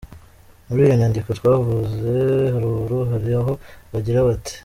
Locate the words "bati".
4.27-4.53